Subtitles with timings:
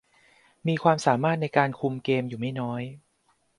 [0.67, 2.81] มีความสามารถในการคุมเกมอยู่ไม่น้อย